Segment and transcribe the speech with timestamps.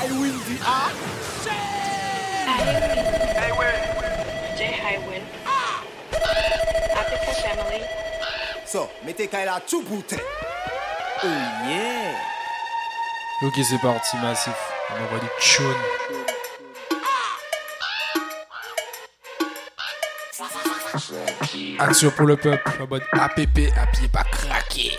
[0.00, 0.88] Highwind the ah.
[4.56, 5.26] J Highwind.
[6.96, 7.84] Africa family.
[8.64, 10.18] So, mettez Kaila Tchouboute.
[11.22, 11.26] Oh
[11.68, 12.16] yeah.
[13.42, 14.54] Ok, c'est parti, massif.
[14.88, 15.74] On envoie du tchon.
[21.78, 24.98] Action pour le peuple, en mode APP, à pied pas craqué.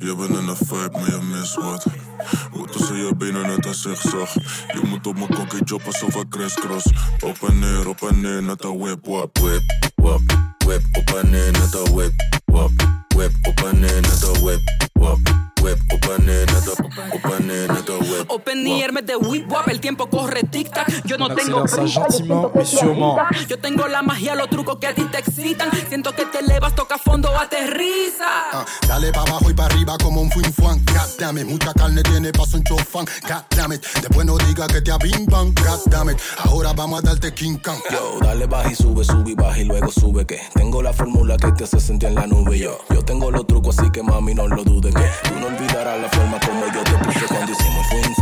[0.00, 2.11] Je bent in vibe, maar je mist wat.
[2.72, 4.32] Tussen je benen net een zigzag.
[4.66, 6.86] Je moet op mijn kokkie job alsof ik crisscross.
[7.20, 9.38] Op en neer, op en neer, net een whip, wap.
[9.38, 9.62] Whip,
[9.94, 10.20] wap,
[10.64, 10.82] whip.
[10.92, 12.12] Op en neer, net een whip,
[12.44, 12.70] wap.
[13.08, 14.60] Whip, op en neer, net een whip,
[14.92, 15.18] wap.
[15.62, 16.41] Whip, op en neer,
[18.32, 21.04] Open the air, de whip wap, el tiempo corre tic-tac.
[21.04, 23.18] Yo no tengo gentiment, mais sûrement.
[23.46, 25.68] Yo tengo la magia, los trucos que a ti te excitan.
[25.86, 28.24] Siento que te elevas, toca fondo, aterriza.
[28.52, 30.82] Ah, dale pa' abajo y pa' arriba como un fuin fuan.
[30.86, 33.04] God damn it, mucha carne tiene paso un chofán.
[33.28, 35.52] God damn it, después no diga que te abimban.
[35.54, 37.80] God damn it, ahora vamos a darte King Kong.
[37.90, 41.36] Yo, dale baja y sube, sube y baja y luego sube que tengo la fórmula
[41.36, 42.58] que te hace sentir en la nube.
[42.58, 46.00] Yo, yo tengo los trucos así que mami no lo dudes que tú no olvidarás
[46.00, 48.21] la forma como yo te puse cuando hicimos fuin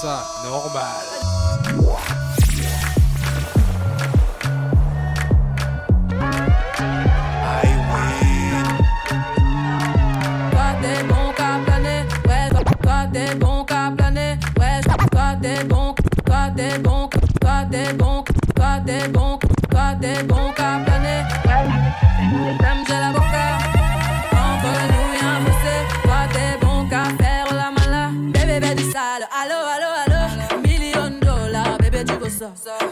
[0.00, 1.18] ça normal.
[13.10, 15.94] Des bons qu'à planer, ouais, pas des bons,
[16.26, 17.08] pas des bons,
[17.40, 18.22] pas des bons,
[18.54, 19.38] pas des bons,
[19.70, 20.52] pas des bons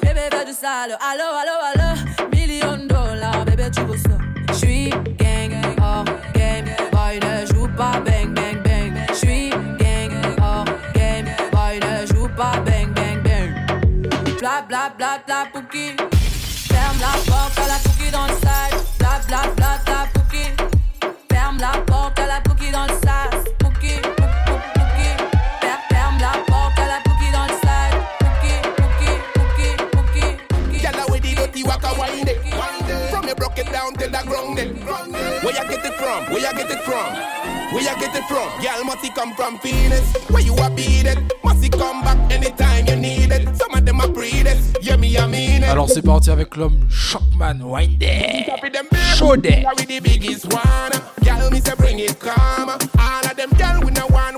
[0.02, 4.18] bébé bébé du sale, allo allo allo, million dollars, bébé tu veux ça.
[4.52, 8.92] J'suis gang hors game, boy ne joue pas bang bang bang.
[9.14, 13.52] J'suis gang hors game, boy ne joue pas bang bang bang.
[14.38, 15.96] Bla bla bla bla pouki,
[16.68, 18.80] ferme la porte à la pouki dans le side.
[18.98, 20.15] Bla bla bla bla
[36.16, 36.32] from?
[36.32, 37.14] Where you get it from?
[37.72, 38.48] Where you get it from?
[38.60, 40.14] Gyal must it come from Venus.
[40.28, 41.18] Where you a beat it?
[41.44, 43.56] Must it come back anytime you need it?
[43.56, 44.58] Some of them a breed it.
[44.82, 45.68] Yeah, me I mean it.
[45.68, 48.46] Alors c'est parti avec l'homme Shockman Windy.
[49.16, 49.62] Show them.
[49.62, 50.92] Carry the biggest one.
[51.22, 52.70] Gyal me say bring it come.
[52.70, 54.35] All of them gyal with no one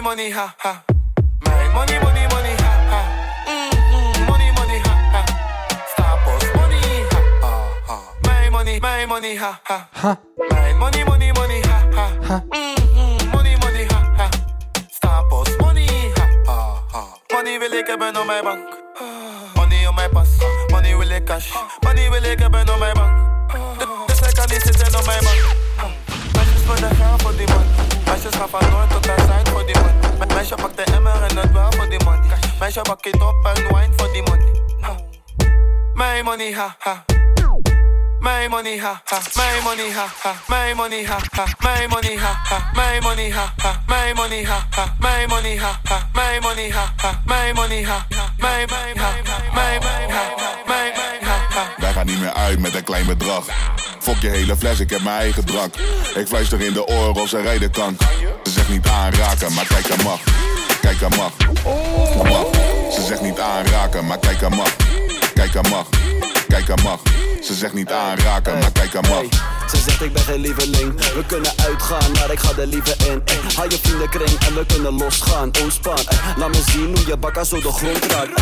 [0.00, 0.82] My money, ha ha.
[1.44, 3.00] My money, money, money, ha ha.
[3.46, 4.24] Mm-hmm.
[4.24, 5.20] Money, money, ha ha.
[5.92, 6.80] Stop us, money,
[7.12, 7.52] ha ha
[7.86, 7.96] ha.
[8.24, 9.88] My money, my money, ha ha.
[9.92, 10.16] Ha.
[10.48, 12.06] My money, money, money, ha ha.
[12.28, 12.40] Ha.
[12.48, 13.30] Mm-hmm.
[13.30, 14.30] Money, money, ha ha.
[14.90, 15.86] Stop us, money,
[16.16, 17.04] ha ha ha.
[17.34, 18.68] Money ik hebben op mijn bank.
[19.54, 20.28] Money op mijn pas.
[20.68, 21.52] Money wil ik cash.
[21.80, 23.16] Money wil ik hebben op mijn bank.
[24.06, 25.56] Dus ik kan niet zitten op mijn bank.
[26.32, 26.62] Meisjes
[28.22, 30.18] Meisjes gaan van noord tot aan voor die man.
[30.18, 31.36] Me- Meisje pakt de emmer en
[33.96, 34.48] voor die money.
[35.94, 37.04] My money ha ha.
[38.20, 39.18] Money ha ha.
[39.64, 40.34] Money ha ha.
[40.74, 41.46] Money ha ha.
[41.88, 42.70] Money ha ha.
[43.00, 43.82] Money ha ha.
[43.86, 44.94] Money ha ha.
[45.28, 46.08] Money ha ha.
[46.40, 47.22] Money ha ha.
[47.54, 48.30] Money ha ha.
[48.40, 49.24] My ha
[51.20, 51.64] ha ha.
[51.76, 53.44] Wij gaan niet meer uit met een klein bedrag.
[54.00, 55.74] Fok je hele fles, ik heb mijn eigen drank.
[56.14, 57.96] Ik fluister in de oren of ze rijden kan.
[58.44, 60.20] Ze zegt niet aanraken, maar kijk aan mag.
[60.80, 61.32] Kijk aan mag.
[62.16, 62.46] Mag.
[62.92, 64.76] Ze zegt niet aanraken, maar kijk aan mag.
[65.34, 65.86] kijk haar mag,
[66.48, 67.00] kijk haar mag.
[67.42, 69.24] Ze zegt niet aanraken, maar kijk haar mag.
[69.70, 73.22] Ze zegt ik ben geen lieveling We kunnen uitgaan, maar ik ga er liever in
[73.56, 75.98] Haal je vriendenkring en we kunnen losgaan Ontspan,
[76.36, 78.40] laat me zien hoe je bakka zo de grond raakt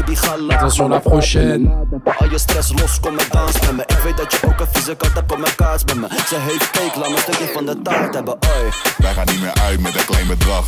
[0.00, 1.68] Baby ga laat Attention la prochaine
[2.18, 4.66] Al je stress los, kom met dans met me Ik weet dat je ook een
[4.72, 7.50] vieze kat hebt, kom met kaas met me Ze heeft cake, laat me een stukje
[7.52, 8.70] van de taart hebben ey.
[8.98, 10.64] Wij gaan niet meer uit met een klein bedrag.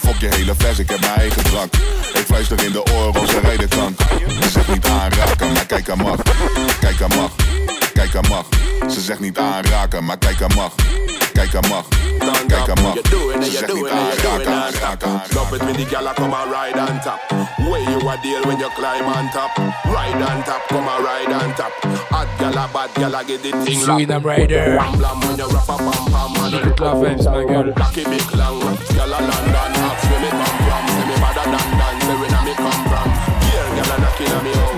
[0.00, 1.74] Fok je hele vers, ik heb mijn eigen drank.
[2.14, 4.00] Ik fluister in de oren ze rijden kank.
[4.40, 6.16] Ze zegt niet aanraken, maar kijk haar mag.
[6.80, 7.30] Kijk haar mag,
[7.98, 8.46] kijk haar mag.
[8.90, 10.72] Ze zegt niet aanraken, maar kijk haar mag.
[11.32, 11.84] Kijk haar mag,
[12.46, 12.94] kijk haar mag.
[13.44, 15.10] Ze zegt niet aanraken, aanraken.
[15.34, 17.20] Love it when the gyal a come a ride on top.
[17.56, 19.50] Where you a deal when you climb on top.
[19.84, 21.72] Ride on top, come a ride on top.
[22.10, 24.00] Hot gyal a bad gyal a get the thing locked.
[24.00, 24.76] Suriname Rider.
[24.78, 26.52] Bam blam when you rap a pam pam man.
[26.54, 27.72] Écoute la vibes, ma gueule.
[27.72, 28.60] Cocky big long,
[28.94, 30.84] gyal a London ask where me come from.
[30.94, 33.08] Say me better than Dan, say where na me come from.
[33.46, 34.77] Here gyal a knocking on me hotel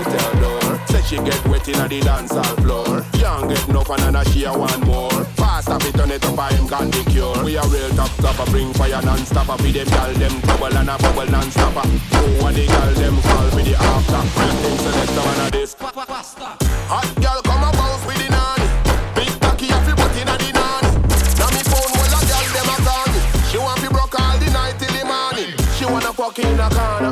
[1.11, 3.03] she get wet inna the dance hall floor.
[3.19, 5.11] Can't get enough and then she a want more.
[5.35, 7.43] Fast up it, turn it up, I him can the cure.
[7.43, 9.61] We a real top topper, bring fire non-stopper.
[9.61, 11.83] Be them gyal them trouble and a bubble non-stopper.
[12.15, 14.23] Who are the gyal them call me the after?
[14.39, 15.75] Them select a man of this.
[15.75, 18.67] Hot gyal come a bounce with the nanny.
[19.11, 20.89] Big cocky a fi put inna the nanny.
[21.35, 23.19] Now me phone well a gyal them a call me.
[23.51, 25.51] She want fi broke all the night till the morning.
[25.75, 27.11] She wanna fuck in a corner.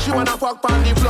[0.00, 1.01] She wanna fuck on the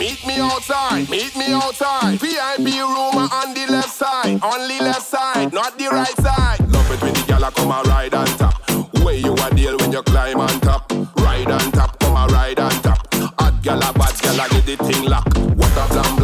[0.00, 1.10] Meet me outside.
[1.10, 2.18] Meet me outside.
[2.18, 4.40] VIP room on the left side.
[4.42, 6.60] Only left side, not the right side.
[6.72, 8.54] Love it when the gyal a come a ride on top.
[9.04, 10.90] Where you a deal when you climb on top?
[11.18, 13.12] Ride on top, come a ride on top.
[13.12, 15.28] Hot gyal a bad gyal get the thing lock.
[15.58, 16.19] What a blam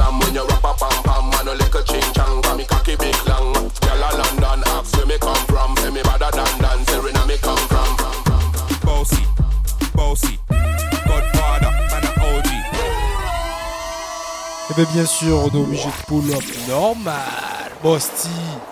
[14.69, 17.71] Et bien bien sûr, on est obligé de pull up normal.
[17.83, 18.29] Bosti,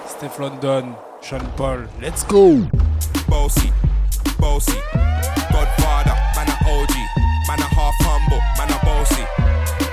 [0.09, 2.59] Steph London, Sean Paul, let's go.
[3.29, 3.73] Bossy,
[4.41, 4.79] bossy,
[5.53, 6.95] Godfather, man a OG,
[7.47, 9.25] man a half humble, man a bossy.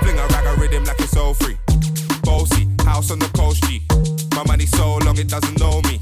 [0.00, 1.56] Fling a rag a rhythm like it's all free.
[2.24, 3.82] Bossy, house on the coast G.
[4.34, 6.00] My money so long it doesn't know me.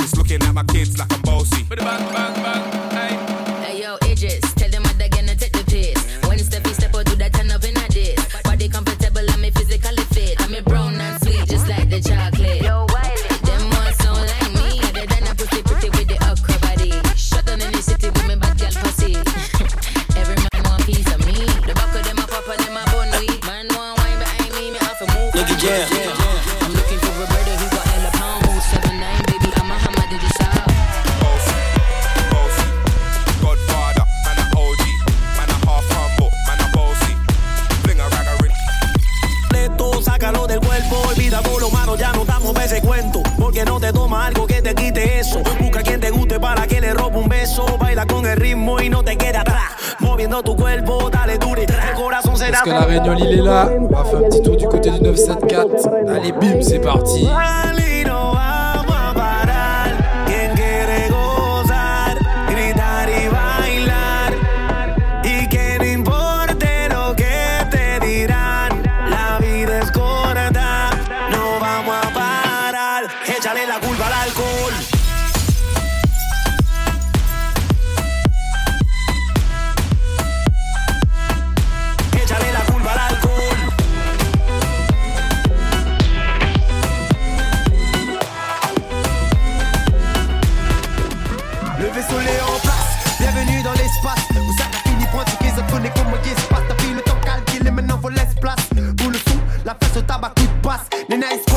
[0.00, 1.62] It's looking at my kids like I'm bossy.
[1.62, 3.16] Bang, bang, bang, hey.
[3.64, 4.44] Hey yo, Idris,
[52.68, 53.70] que la Réunion il est là.
[53.78, 55.88] On va faire un petit tour du côté du 974.
[56.08, 57.24] Allez, bim, c'est parti.
[57.24, 58.34] Y no
[71.60, 74.97] vamos a parar.
[100.20, 100.88] Tabac, de passe.
[101.08, 101.47] Les nice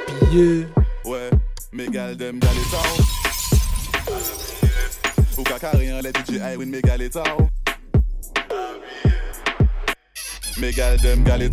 [0.00, 0.66] éparpillé.
[1.04, 1.30] Ouais,
[1.72, 2.60] mes gars, them gars, les
[5.38, 5.44] Ou
[5.78, 7.10] rien, hein, les DJ Irwin, mes gars, les
[10.60, 11.48] Mes gars, them gars, les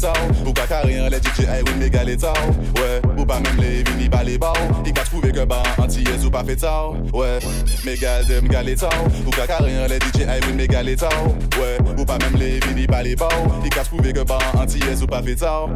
[0.45, 4.23] Ou rien, les DJ Irwin, mes gars, les Ouais, ou pas même les vini, pas
[4.23, 4.53] les bars.
[4.85, 6.91] Ils qu'à trouver que bah, anti ou pas fait tard.
[7.13, 7.39] Ouais,
[7.85, 9.31] mes gars, them gars, les Ou
[9.63, 13.15] rien, les DJ Irwin, mes gars, les Ouais, ou pas même les vini, pas les
[13.15, 13.31] bars.
[13.63, 15.69] Ils qu'à trouver que bah, anti ou pas fait tard.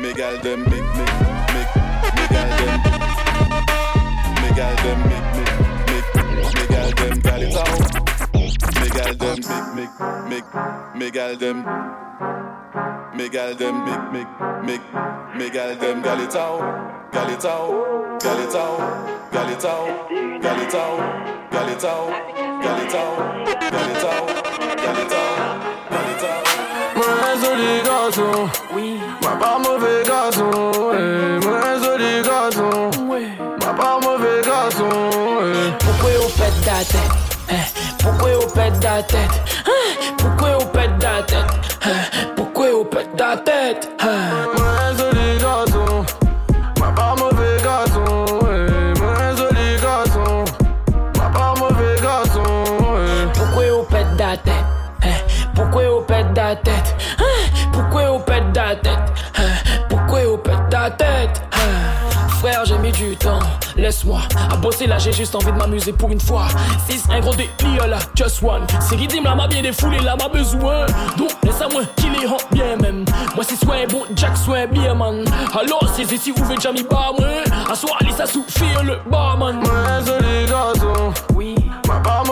[0.00, 1.37] Mes gars, them, mes, mes.
[2.38, 2.80] Gal dem
[4.40, 7.80] Me gal dem make make make Me gal dem gal it out
[8.80, 9.38] Me gal dem
[9.76, 9.96] make
[10.28, 10.50] make make
[10.94, 11.58] Me gal dem
[13.16, 14.34] Me gal dem make make
[14.66, 14.86] make
[15.38, 16.60] Me gal dem gal it out
[17.12, 18.78] Gal it out Gal it out
[19.32, 20.10] Gal it out
[20.42, 20.98] Gal it out
[21.52, 22.10] Gal it out
[22.62, 24.28] Gal it out Gal it out Gal it out
[24.78, 26.07] Gal it out
[27.42, 29.00] joli garçon, oui.
[29.22, 31.44] Ma pas mauvais garçon, eh.
[31.44, 33.26] Moi joli garçon, oui.
[33.64, 34.88] Ma pas mauvais garçon,
[35.42, 35.72] eh.
[35.78, 37.10] Pourquoi on pète ta tête
[37.50, 37.64] hein?
[37.98, 39.18] Pourquoi on pète ta tête
[39.66, 40.12] hein?
[40.18, 41.46] Pourquoi on pète ta tête
[41.84, 41.88] hein?
[42.36, 44.47] Pourquoi on pète ta tête hein?
[64.08, 66.46] Laisse-moi à bosser là, j'ai juste envie de m'amuser pour une fois.
[66.88, 68.66] 6, un gros délire là, just one.
[68.80, 70.86] C'est rythme là, m'a bien défoulé là, m'a besoin.
[71.16, 73.04] Donc, laisse à moi qu'il les rend bien même.
[73.34, 75.24] Moi, c'est soit bon Jack, soit bien man.
[75.58, 77.28] Alors, c'est ici où veut jamais pas moi.
[77.70, 79.60] À soi, allez, ça souffle le barman.
[81.34, 81.54] Oui.
[81.86, 82.22] Ma pas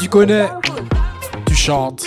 [0.00, 0.48] tu connais,
[1.46, 2.04] tu chantes.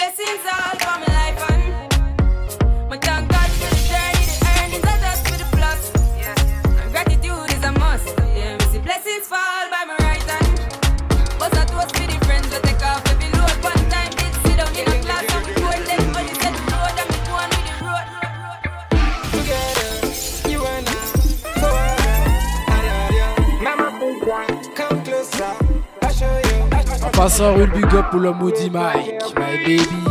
[27.24, 30.03] Passant, Will Big Up pour le maudit Mike, my baby.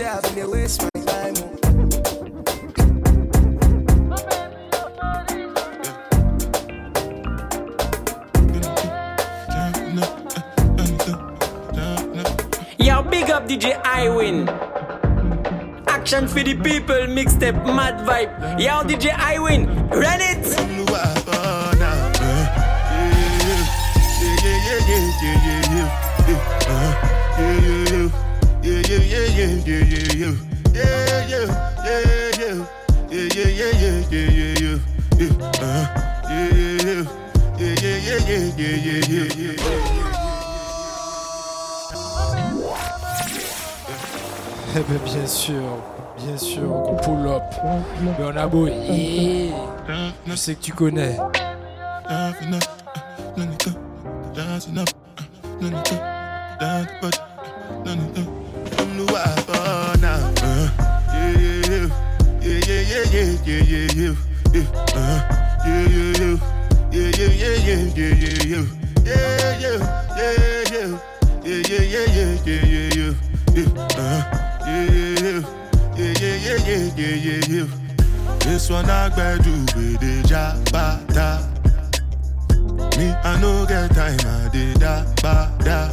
[0.00, 1.34] I've been a waste my time.
[12.76, 14.48] Yo, big up DJ High Win.
[15.86, 18.58] Action for the people, mixtape, mad vibe.
[18.58, 20.20] Yo, DJ High Win, run
[38.56, 38.62] Eh
[44.76, 45.54] ben bien sûr,
[46.16, 47.42] bien sûr qu'on pull up.
[48.02, 48.68] Mais on a beau.
[48.68, 49.54] Yeah.
[50.26, 51.16] Je sais que tu connais.
[78.54, 81.42] This one I do with the jabata.
[82.96, 85.92] Me, I no get time, I did da ba da.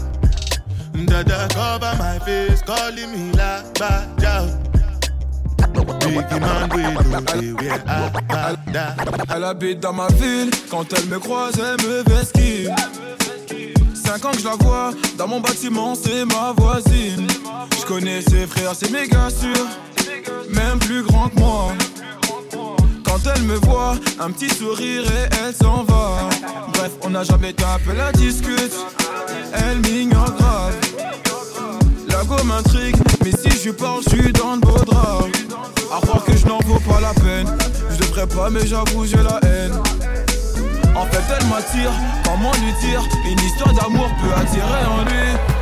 [1.06, 4.71] Dada cover my face, calling me la ba da.
[9.34, 12.70] Elle habite dans ma ville, quand elle me croise, elle me vesquille.
[13.94, 17.28] Cinq ans que je la vois, dans mon bâtiment, c'est ma voisine.
[17.80, 19.68] Je connais ses frères, c'est méga sûr,
[20.54, 21.74] même plus grand que moi.
[23.06, 26.30] Quand elle me voit, un petit sourire et elle s'en va.
[26.74, 28.74] Bref, on n'a jamais tapé la discute,
[29.54, 30.76] elle m'ignore grave.
[32.10, 35.26] La go m'intrigue, mais si je parle, je suis dans le beau drap.
[35.94, 37.48] À croire que je n'en vaux pas la peine,
[37.90, 39.74] je devrais pas, mais j'avoue, j'ai la haine.
[40.96, 41.92] En fait, elle m'attire,
[42.24, 45.61] comment lui dire Une histoire d'amour peut attirer en lui.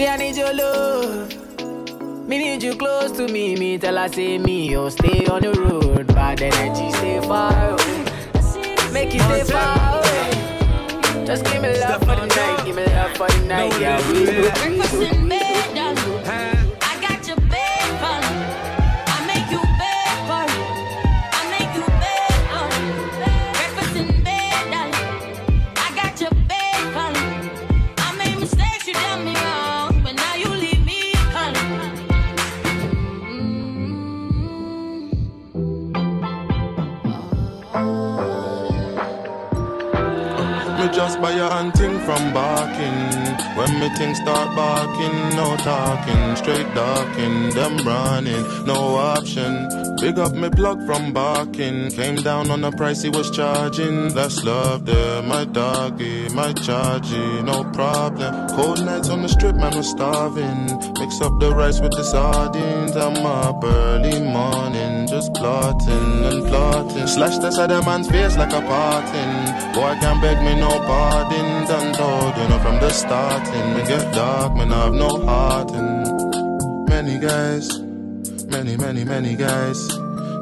[0.00, 2.26] See I need your love.
[2.26, 3.54] Me need you close to me.
[3.54, 6.06] Me tell her say me, oh stay on the road.
[6.06, 8.04] Bad energy, stay far away.
[8.94, 11.26] Make you stay far away.
[11.26, 13.98] Just give me love for the night, give me love for the night, yeah.
[14.10, 16.49] We good, we good,
[42.04, 43.09] from barking.
[43.56, 49.68] When me things start barking, no talking, straight darking, them running, no option.
[50.00, 51.90] Big up me plug from barking.
[51.90, 54.08] Came down on the price he was charging.
[54.14, 58.48] That's love there, my doggy, my chargy, no problem.
[58.56, 60.64] Cold nights on the strip, man, was starving.
[60.98, 62.96] Mix up the rice with the sardines.
[62.96, 67.06] I'm up early morning, just plotting and plotting.
[67.06, 69.32] Slash that's at a man's face like a parting.
[69.74, 71.66] Boy, can't beg me no pardon.
[71.66, 72.90] Done told you know from the
[73.44, 73.74] starting.
[73.74, 75.70] Me get dark, man, I have no heart.
[75.72, 77.78] And many guys,
[78.46, 79.88] many, many, many guys.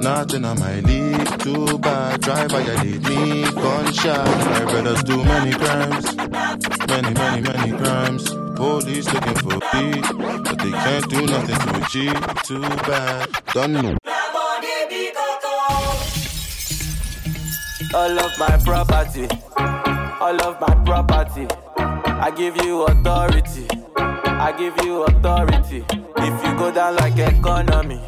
[0.01, 2.21] Nothing on my league, too bad.
[2.21, 4.27] Drive violate me, gunshot.
[4.27, 6.17] My brothers do many crimes,
[6.87, 8.31] many, many, many crimes.
[8.57, 12.43] Police looking for beat, but they can't do nothing to achieve.
[12.45, 13.97] Too bad, don't know.
[17.95, 19.27] all of my property,
[20.21, 21.49] all of my property.
[22.21, 25.85] I give you authority, I give you authority.
[26.17, 28.01] If you go down like economy,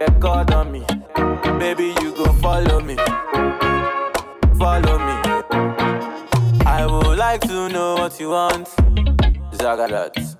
[0.00, 0.84] economy,
[1.58, 2.96] baby you go follow me,
[4.58, 5.16] follow me.
[6.66, 8.68] I would like to know what you want,
[9.52, 10.36] Zagadat.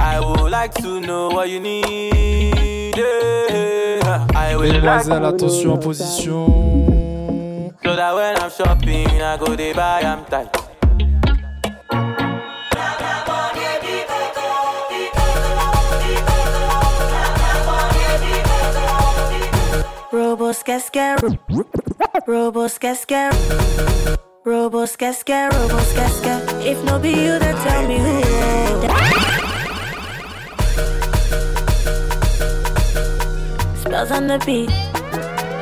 [0.00, 2.94] I would like to know what you need.
[4.34, 7.74] I would like Mesdemoiselles, attention en position.
[7.84, 10.67] So that when I'm shopping, I go they buy I'm tight.
[20.48, 21.18] Robo Robos casca,
[22.26, 23.28] Robos casca,
[24.46, 26.40] Robos casca, Robos casca.
[26.64, 28.22] If no be you, then tell me who.
[33.76, 34.70] Spells on the beat.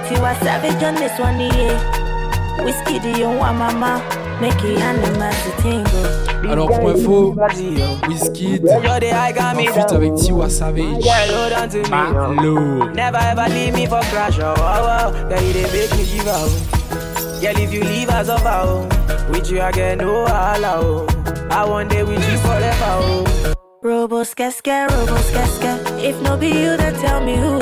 [0.07, 2.62] Tiwa savage on this one, yeah.
[2.62, 4.15] Whiskey, do you want mama?
[4.40, 6.51] Make it animal to tingle.
[6.51, 7.35] Alors pour info,
[8.09, 11.05] Wizkid en feat avec Tiwa Savage.
[11.90, 12.85] Malo.
[12.94, 15.29] Never ever leave me for crash, oh, oh, oh.
[15.29, 16.51] Girl, you dey make me give out.
[17.40, 18.87] Girl, if you leave us of oh.
[19.31, 21.07] With you I get no allow, oh.
[21.51, 23.56] I want day with you forever, oh.
[23.87, 25.79] Robos casca, Robos casca.
[26.01, 27.61] If no be you, then tell me who.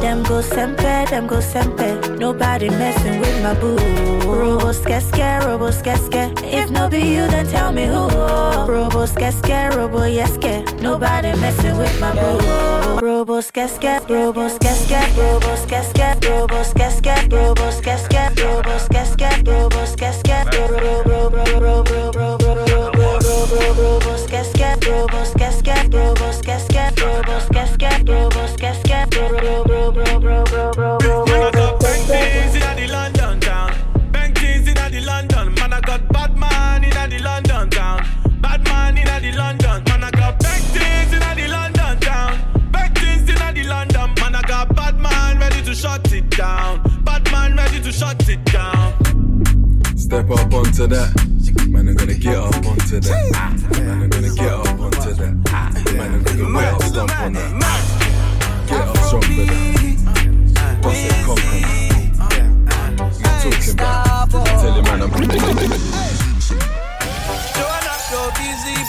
[0.00, 2.18] Them go sempe, them go sempe.
[2.18, 3.76] Nobody messing with my boo.
[4.24, 6.32] Robos casca, Robos casca.
[6.42, 8.08] If no be you, then tell me who.
[8.66, 10.64] Robos casca, Robo yeske.
[10.80, 13.00] Nobody messing with my boo.
[13.04, 15.00] Robos casca, Robos casca,
[17.28, 18.87] Robos casca, Robos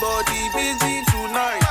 [0.01, 1.68] Everybody busy tonight.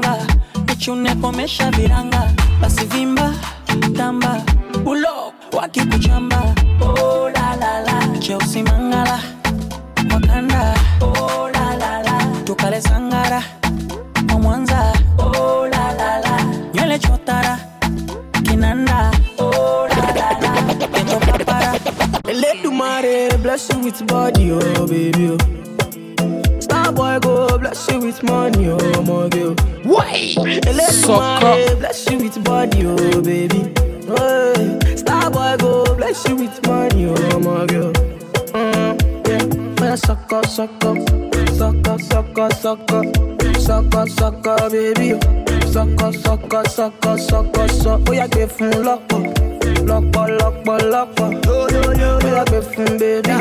[0.00, 0.26] Danga,
[0.66, 2.30] nichune komesha viranga,
[2.60, 3.32] basi vimba,
[3.96, 4.42] tamba,
[4.84, 9.20] ulo, wakikuchamba, oh la la la, Chelsea mangala,
[10.10, 13.42] wakanda, oh la la la, tukale sangara,
[14.28, 14.84] wa
[15.18, 17.58] oh la la la, nywele chotara,
[18.42, 20.54] kinanda, oh la la la.
[22.32, 25.28] Let the mare bless you with body, oh baby.
[25.30, 25.73] Oh.
[26.84, 29.54] Star boy go bless you with money, oh my girl.
[29.84, 30.34] Why?
[30.34, 31.76] Sucker.
[31.76, 33.72] bless you with body, oh baby.
[34.04, 34.94] Hey.
[34.94, 37.90] Star boy go bless you with money, oh my girl.
[38.52, 39.94] Mm, yeah.
[39.94, 40.94] Sucker, sucker,
[41.56, 43.02] sucker, sucker, sucker,
[43.58, 45.18] sucker, sucker, baby.
[45.72, 48.04] Sucker, sucker, sucker, sucker, sucker.
[48.10, 49.00] Oh, yeah, give him luck.
[49.88, 51.28] lọ́pọ̀ lọ́pọ̀ lọ́pọ̀
[52.22, 53.36] bóyá gbé fún bébí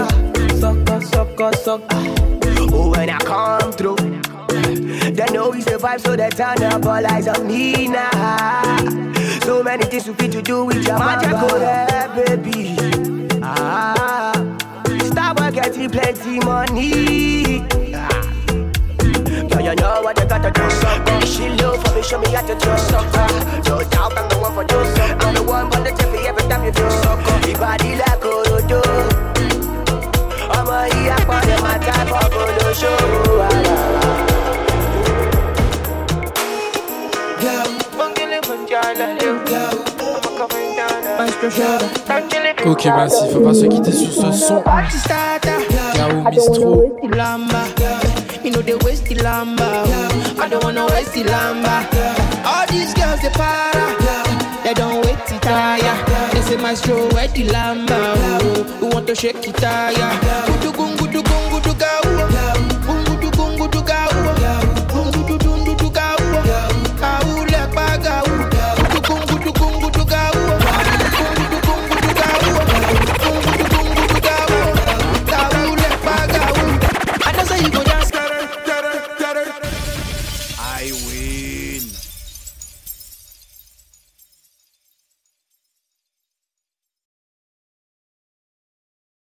[0.61, 2.42] sọ́kọ́ sọ́kọ́ sọ́kọ́.
[2.75, 3.95] Oh, when I come through,
[5.11, 8.77] they know we survive, so they turn up all eyes on me now.
[9.43, 12.75] So many things we fit to do with your magic, oh yeah, baby.
[13.41, 14.33] Ah,
[15.05, 17.61] start getting plenty money.
[17.93, 18.09] Ah.
[19.49, 21.25] Girl, you know what you gotta do, sucker.
[21.25, 23.27] She love for me, show me how to do, sucker.
[23.69, 24.79] No doubt I'm the one for you.
[25.19, 25.91] I'm the one for the
[26.27, 27.47] every time you do, sucker.
[27.49, 29.52] Your body like Orodo.
[30.73, 33.75] Ọmọ yìí apọ̀lẹ̀ máa ta bọ́ọ̀bù lóṣòwò ara.
[42.65, 44.63] Ok, Massif, on va se quitter sur ce son.
[45.97, 46.71] Gao Mistro.
[47.19, 47.61] Lamba,
[48.43, 49.67] you know they waste the lamba.
[50.43, 51.75] I don't wanna waste the lamba.
[52.51, 53.85] All these girls they para,
[54.63, 55.03] they don't
[56.43, 57.87] say my show where the lamb
[58.79, 60.45] Who want to shake it higher?
[60.47, 61.22] Good to go, good to